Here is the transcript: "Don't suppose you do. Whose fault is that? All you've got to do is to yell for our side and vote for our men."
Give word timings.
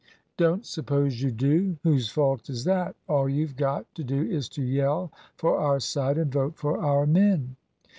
"Don't 0.35 0.65
suppose 0.65 1.21
you 1.21 1.29
do. 1.29 1.77
Whose 1.83 2.09
fault 2.09 2.49
is 2.49 2.63
that? 2.63 2.95
All 3.07 3.29
you've 3.29 3.55
got 3.55 3.85
to 3.93 4.03
do 4.03 4.23
is 4.23 4.49
to 4.49 4.63
yell 4.63 5.11
for 5.35 5.59
our 5.59 5.79
side 5.79 6.17
and 6.17 6.31
vote 6.33 6.55
for 6.57 6.79
our 6.79 7.05
men." 7.05 7.55